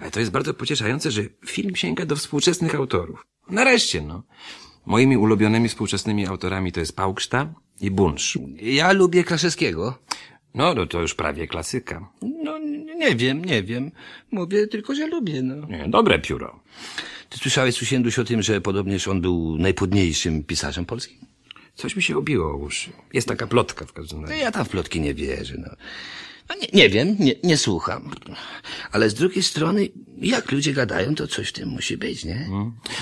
Ale 0.00 0.10
to 0.10 0.20
jest 0.20 0.32
bardzo 0.32 0.54
pocieszające, 0.54 1.10
że 1.10 1.22
film 1.46 1.76
sięga 1.76 2.06
do 2.06 2.16
współczesnych 2.16 2.74
autorów. 2.74 3.26
Nareszcie, 3.50 4.02
no. 4.02 4.22
Moimi 4.86 5.16
ulubionymi 5.16 5.68
współczesnymi 5.68 6.26
autorami 6.26 6.72
to 6.72 6.80
jest 6.80 6.96
Pałkszta 6.96 7.54
i 7.80 7.90
Bunsz. 7.90 8.38
Ja 8.62 8.92
lubię 8.92 9.24
Kraszewskiego. 9.24 9.98
No, 10.54 10.74
no 10.74 10.86
to 10.86 11.00
już 11.00 11.14
prawie 11.14 11.46
klasyka. 11.48 12.08
No, 12.44 12.58
nie 12.96 13.16
wiem, 13.16 13.44
nie 13.44 13.62
wiem. 13.62 13.90
Mówię 14.30 14.66
tylko, 14.66 14.94
że 14.94 15.06
lubię, 15.06 15.42
no. 15.42 15.66
Nie, 15.66 15.88
dobre 15.88 16.18
pióro. 16.18 16.60
Ty 17.28 17.38
słyszałeś, 17.38 17.74
Susienduś, 17.74 18.18
o 18.18 18.24
tym, 18.24 18.42
że 18.42 18.60
podobnież 18.60 19.08
on 19.08 19.20
był 19.20 19.56
najpłodniejszym 19.58 20.44
pisarzem 20.44 20.84
polskim? 20.86 21.18
Coś 21.74 21.96
mi 21.96 22.02
się 22.02 22.16
obiło 22.18 22.50
o 22.52 22.56
uszy. 22.56 22.90
Jest 23.12 23.28
taka 23.28 23.46
plotka 23.46 23.86
w 23.86 23.92
każdym 23.92 24.20
No 24.20 24.26
razie. 24.28 24.40
ja 24.42 24.52
tam 24.52 24.64
w 24.64 24.68
plotki 24.68 25.00
nie 25.00 25.14
wierzę, 25.14 25.54
no. 25.58 25.68
no 26.48 26.54
nie, 26.54 26.68
nie 26.72 26.88
wiem, 26.88 27.16
nie, 27.18 27.34
nie 27.44 27.56
słucham. 27.56 28.10
Ale 28.92 29.10
z 29.10 29.14
drugiej 29.14 29.42
strony, 29.42 29.88
jak 30.18 30.52
ludzie 30.52 30.72
gadają, 30.72 31.14
to 31.14 31.26
coś 31.26 31.48
w 31.48 31.52
tym 31.52 31.68
musi 31.68 31.96
być, 31.96 32.24
nie? 32.24 32.48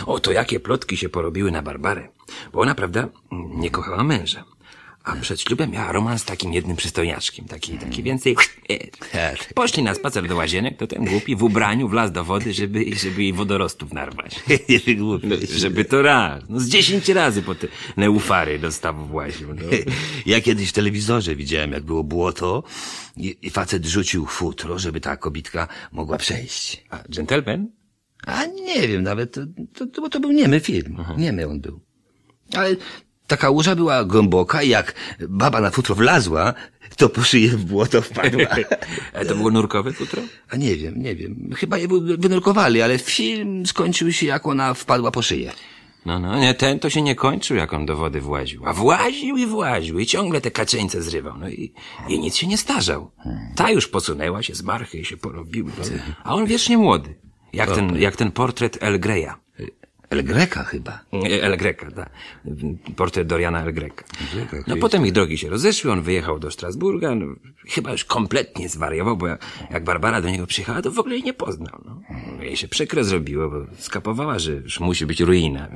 O, 0.07 0.21
to 0.21 0.33
jakie 0.33 0.61
plotki 0.61 0.97
się 0.97 1.09
porobiły 1.09 1.51
na 1.51 1.63
Barbarę. 1.63 2.09
Bo 2.53 2.61
ona, 2.61 2.75
prawda, 2.75 3.09
nie 3.33 3.71
kochała 3.71 4.05
męża. 4.05 4.45
A 5.07 5.17
przed 5.17 5.41
ślubem 5.41 5.71
miała 5.71 5.93
romans 5.93 6.23
z 6.23 6.25
takim 6.25 6.53
jednym 6.53 6.77
przystojniaczkiem. 6.77 7.45
Taki, 7.45 7.79
taki 7.79 8.03
więcej... 8.03 8.37
Tak. 9.13 9.55
Poszli 9.55 9.83
na 9.83 9.95
spacer 9.95 10.29
do 10.29 10.37
łazienek, 10.37 10.77
to 10.77 10.87
ten 10.87 11.05
głupi 11.05 11.37
w 11.37 11.43
ubraniu 11.43 11.89
wlazł 11.89 12.13
do 12.13 12.25
wody, 12.25 12.53
żeby, 12.53 12.85
żeby 12.97 13.23
jej 13.23 13.33
wodorostów 13.33 13.93
narwać. 13.93 14.37
No, 15.23 15.37
żeby 15.53 15.85
to 15.85 16.03
raz. 16.03 16.43
No 16.49 16.61
z 16.61 16.69
dziesięć 16.69 17.09
razy 17.09 17.43
po 17.43 17.55
te 17.55 17.67
neufary 17.97 18.59
do 18.59 18.73
stawu 18.73 19.07
właził. 19.07 19.55
No. 19.55 19.63
Ja 20.27 20.41
kiedyś 20.41 20.69
w 20.69 20.73
telewizorze 20.73 21.37
widziałem, 21.37 21.73
jak 21.73 21.83
było 21.83 22.05
błoto 22.05 22.63
i, 23.17 23.37
i 23.43 23.51
facet 23.51 23.87
rzucił 23.87 24.27
futro, 24.27 24.79
żeby 24.79 25.01
ta 25.01 25.17
kobitka 25.17 25.69
mogła 25.93 26.19
przejść. 26.19 26.85
A 26.91 26.99
gentleman? 27.09 27.69
A 28.27 28.47
nie 28.47 28.89
wiem, 28.89 29.03
nawet, 29.03 29.35
to, 29.35 29.41
to, 29.75 29.87
to, 29.87 30.01
bo 30.03 30.09
to 30.09 30.21
był 30.21 30.33
niemy 30.33 30.61
film. 30.61 30.97
Niemy 31.19 31.49
on 31.49 31.61
był. 31.61 31.81
Ale 32.55 32.77
ta 33.27 33.37
kałuża 33.37 33.77
była 33.77 34.05
głęboka 34.05 34.63
i 34.63 34.69
jak 34.69 34.95
baba 35.29 35.61
na 35.61 35.71
futro 35.71 35.95
wlazła, 35.95 36.55
to 36.97 37.09
po 37.09 37.23
szyję 37.23 37.49
w 37.49 37.65
błoto 37.65 38.03
wpadła. 38.03 38.47
A 39.21 39.25
to 39.25 39.35
było 39.37 39.51
nurkowe 39.51 39.93
futro? 39.93 40.23
A 40.51 40.57
nie 40.57 40.77
wiem, 40.77 41.03
nie 41.03 41.15
wiem. 41.15 41.51
Chyba 41.57 41.79
je 41.79 41.89
wy- 41.89 42.17
wynurkowali, 42.17 42.83
ale 42.83 42.99
film 42.99 43.67
skończył 43.67 44.13
się, 44.13 44.27
jak 44.27 44.47
ona 44.47 44.75
wpadła 44.75 45.11
po 45.11 45.23
szyję. 45.23 45.53
No, 46.07 46.19
no, 46.19 46.39
nie, 46.39 46.55
ten 46.55 46.79
to 46.79 46.91
się 46.91 47.03
nie 47.03 47.15
kończył, 47.15 47.57
jak 47.57 47.73
on 47.75 47.87
do 47.87 47.97
wody 47.97 48.21
właził. 48.21 48.63
A 48.67 48.73
właził 48.73 49.37
i 49.37 49.47
właził 49.47 49.99
i 49.99 50.07
ciągle 50.07 50.41
te 50.41 50.51
kaczeńce 50.51 51.03
zrywał. 51.03 51.39
No 51.39 51.49
i, 51.49 51.73
i 52.09 52.19
nic 52.21 52.37
się 52.37 52.47
nie 52.47 52.59
starzał. 52.59 53.11
Ta 53.57 53.71
już 53.71 53.89
posunęła 53.89 54.43
się 54.43 54.55
z 54.55 54.63
marchy 54.63 54.99
i 54.99 55.05
się 55.05 55.17
porobiły. 55.17 55.73
No. 55.79 55.85
A 56.25 56.35
on 56.35 56.47
wiecznie 56.47 56.79
młody. 56.79 57.15
Jak 57.53 57.71
ten, 57.71 57.97
jak 57.97 58.17
ten 58.17 58.31
portret 58.33 58.79
El 58.83 59.01
Greya. 59.01 59.31
El 60.11 60.23
Greka 60.23 60.65
chyba. 60.65 61.05
El 61.43 61.57
Greca, 61.57 61.91
tak. 61.91 62.11
Portret 62.97 63.27
Doriana 63.27 63.63
El 63.63 63.73
Greca. 63.73 64.05
No 64.67 64.77
potem 64.77 65.07
ich 65.07 65.13
drogi 65.13 65.39
się 65.39 65.49
rozeszły, 65.49 65.93
on 65.93 66.03
wyjechał 66.03 66.39
do 66.39 66.51
Strasburga, 66.51 67.15
no, 67.15 67.27
chyba 67.69 67.93
już 67.93 68.05
kompletnie 68.05 68.69
zwariował, 68.69 69.17
bo 69.17 69.27
jak 69.71 69.85
Barbara 69.85 70.21
do 70.21 70.31
niego 70.31 70.47
przyjechała, 70.47 70.83
to 70.83 70.91
w 70.91 70.99
ogóle 70.99 71.15
jej 71.15 71.25
nie 71.25 71.35
poznał. 71.35 71.85
No. 71.85 72.03
Jej 72.43 72.57
się 72.57 72.69
przykre 72.69 73.05
zrobiło, 73.05 73.49
bo 73.51 73.67
skapowała, 73.79 74.39
że 74.39 74.53
już 74.53 74.81
musi 74.81 75.07
być 75.07 75.21
ruina. 75.21 75.69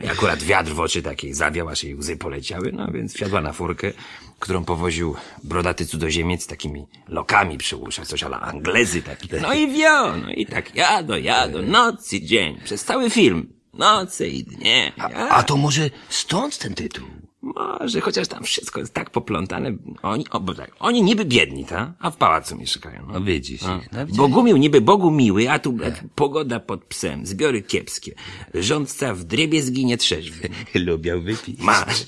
I 0.00 0.08
akurat 0.08 0.42
wiatr 0.42 0.72
w 0.72 0.80
oczy 0.80 1.02
takiej 1.02 1.34
zawiał, 1.34 1.68
aż 1.68 1.84
jej 1.84 1.94
łzy 1.94 2.16
poleciały, 2.16 2.72
no 2.72 2.88
więc 2.92 3.14
wsiadła 3.14 3.40
na 3.40 3.52
furkę, 3.52 3.92
którą 4.38 4.64
powoził 4.64 5.14
brodaty 5.44 5.86
cudzoziemiec 5.86 6.46
takimi 6.46 6.86
lokami 7.08 7.58
przy 7.58 7.76
uszach, 7.76 8.06
coś 8.06 8.22
ala 8.22 8.40
Anglezy 8.40 9.02
taki. 9.02 9.28
No 9.42 9.54
i 9.54 9.72
wio, 9.72 10.16
no 10.16 10.30
i 10.30 10.46
tak 10.46 10.74
jadą, 10.74 11.16
jadą, 11.16 11.62
noc 11.62 12.12
i 12.12 12.26
dzień, 12.26 12.60
przez 12.64 12.84
cały 12.84 13.10
film. 13.10 13.52
Noce 13.74 14.28
i 14.28 14.44
dnie. 14.44 14.92
A, 14.98 15.28
a 15.28 15.42
to 15.42 15.56
może 15.56 15.90
stąd 16.08 16.58
ten 16.58 16.74
tytuł? 16.74 17.06
Może, 17.42 18.00
chociaż 18.00 18.28
tam 18.28 18.44
wszystko 18.44 18.80
jest 18.80 18.94
tak 18.94 19.10
poplątane. 19.10 19.76
Oni, 20.02 20.28
o, 20.30 20.40
bo 20.40 20.54
tak, 20.54 20.70
oni 20.78 21.02
niby 21.02 21.24
biedni, 21.24 21.64
ta? 21.64 21.94
A 21.98 22.10
w 22.10 22.16
pałacu 22.16 22.56
mieszkają. 22.56 23.06
No 23.12 23.20
widzisz. 23.20 23.62
A. 23.62 23.80
No, 23.92 24.06
widzisz. 24.06 24.18
Bogumił 24.18 24.56
niby 24.56 24.80
Bogu 24.80 25.10
miły, 25.10 25.50
a 25.50 25.58
tu 25.58 25.76
e, 25.82 25.92
pogoda 26.14 26.60
pod 26.60 26.84
psem, 26.84 27.26
zbiory 27.26 27.62
kiepskie. 27.62 28.14
Rządca 28.54 29.14
w 29.14 29.24
drybie 29.24 29.62
zginie 29.62 29.96
trzeźwy. 29.96 30.48
Lubiał 30.86 31.22
wypić. 31.22 31.60
Masz. 31.60 32.06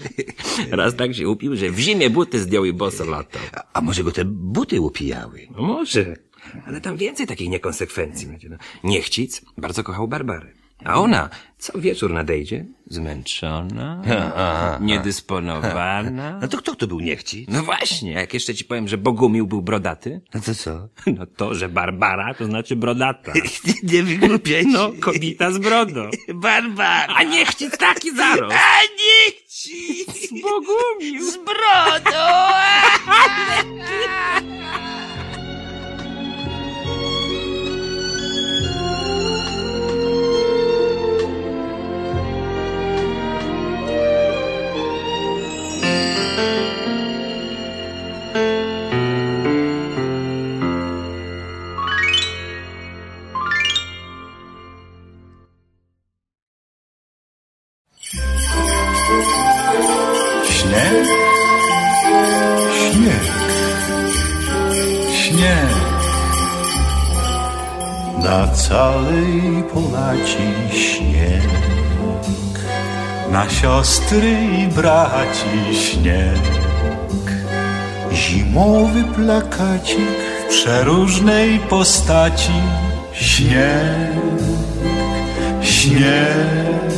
Raz 0.71 0.97
tak 0.97 1.15
się 1.15 1.29
upił, 1.29 1.57
że 1.57 1.71
w 1.71 1.79
zimie 1.79 2.11
buty 2.11 2.41
zdjął 2.41 2.65
i 2.65 2.73
boso 2.73 3.05
latał. 3.05 3.43
A, 3.53 3.63
a 3.73 3.81
może 3.81 4.05
go 4.05 4.13
te 4.13 4.25
buty 4.25 4.81
upijały? 4.81 5.49
No 5.57 5.63
może. 5.63 6.17
Ale 6.67 6.81
tam 6.81 6.97
więcej 6.97 7.27
takich 7.27 7.49
niekonsekwencji. 7.49 8.29
No. 8.51 8.57
Niechcic 8.85 9.43
bardzo 9.57 9.85
kochał 9.85 10.09
Barbarę. 10.09 10.60
A 10.85 11.01
ona 11.01 11.29
co 11.61 11.79
wieczór 11.81 12.13
nadejdzie, 12.13 12.65
zmęczona, 12.87 14.03
niedysponowana. 14.81 16.39
No 16.43 16.49
to 16.49 16.59
kto 16.59 16.75
to 16.75 16.87
był 16.87 17.01
niechci? 17.01 17.47
No 17.49 17.63
właśnie, 17.63 18.13
jak 18.13 18.35
jeszcze 18.35 18.55
ci 18.55 18.65
powiem, 18.65 18.89
że 18.89 18.99
Bogumił 18.99 19.47
był 19.47 19.63
brodaty, 19.63 20.21
No 20.35 20.41
to 20.41 20.55
co? 20.55 20.89
no 21.19 21.27
to, 21.27 21.55
że 21.55 21.69
Barbara 21.69 22.35
to 22.35 22.45
znaczy 22.45 22.77
brodata. 22.77 23.33
Nie, 23.65 23.73
nie 23.83 24.03
wygłupiaj. 24.03 24.67
No, 24.67 24.91
kobita 25.01 25.53
z 25.53 25.59
brodą. 25.59 26.11
Barbara! 26.35 27.15
A 27.15 27.23
niech 27.23 27.55
ci 27.55 27.71
taki 27.71 28.17
zarost. 28.17 28.57
A 28.57 28.81
niechci! 29.03 30.05
Bogumił. 30.43 31.31
Z 31.31 31.37
brodą! 31.37 32.21
Siostry 74.11 74.37
i 74.59 74.67
braci 74.69 75.75
śnieg. 75.75 76.41
Zimowy 78.13 79.05
plakacik 79.05 80.09
w 80.45 80.49
przeróżnej 80.49 81.59
postaci 81.59 82.53
śnieg, 83.13 84.11
śnieg. 85.61 86.91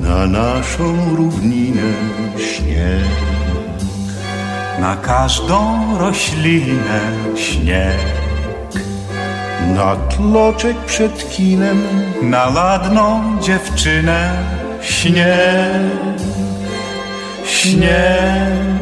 Na 0.00 0.26
naszą 0.26 1.16
równinę 1.16 1.92
śnieg, 2.36 3.10
na 4.80 4.96
każdą 4.96 5.78
roślinę 5.98 7.00
śnieg. 7.36 7.98
Na 9.74 9.96
tloczek 9.96 10.76
przed 10.76 11.30
kinem, 11.30 11.82
na 12.22 12.50
ladną 12.50 13.22
dziewczynę 13.40 14.55
śnieg, 14.86 16.20
śnieg. 17.44 18.76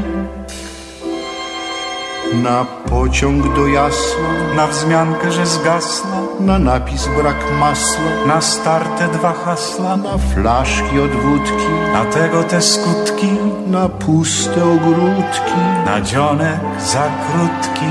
Na 2.42 2.64
pociąg 2.64 3.54
do 3.54 3.66
jasła, 3.66 4.30
na 4.56 4.66
wzmiankę, 4.66 5.32
że 5.32 5.46
zgasła, 5.46 6.18
na 6.40 6.58
napis 6.58 7.08
brak 7.16 7.36
masła, 7.60 8.26
na 8.26 8.40
starte 8.40 9.08
dwa 9.08 9.32
hasła, 9.32 9.96
na 9.96 10.18
flaszki 10.18 11.00
od 11.00 11.10
wódki, 11.10 11.72
na 11.92 12.04
tego 12.04 12.42
te 12.42 12.62
skutki, 12.62 13.28
na 13.66 13.88
puste 13.88 14.64
ogródki, 14.64 15.60
na 15.86 16.00
dzionek 16.00 16.60
za 16.78 17.10
krótki. 17.24 17.90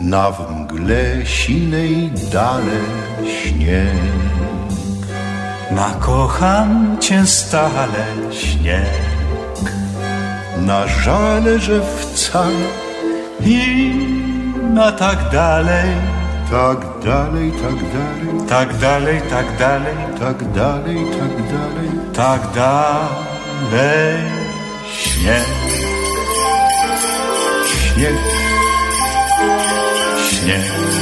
Na 0.00 0.30
mgle 0.30 1.26
sinej 1.26 2.10
dale 2.32 2.80
śnieg. 3.26 4.61
Na 5.74 5.90
kocham 6.00 6.96
cię 7.00 7.26
stale 7.26 8.04
śnieg. 8.30 9.02
Na 10.56 10.86
żale, 10.86 11.58
że 11.58 11.80
wcale 11.80 12.68
i 13.40 13.92
na 14.74 14.92
tak 14.92 15.30
dalej. 15.32 15.90
Tak 16.50 16.78
dalej, 17.04 17.52
tak 17.52 17.76
dalej. 17.94 18.46
Tak 18.48 18.76
dalej, 18.76 19.22
tak 19.30 19.56
dalej. 19.58 19.96
Tak 20.20 20.52
dalej, 20.52 20.98
tak 21.18 21.34
dalej. 21.52 21.90
Tak 22.12 22.40
dalej. 22.54 24.18
Śnieg. 24.92 25.44
Śnieg. 27.66 28.16
Śnieg. 30.30 31.01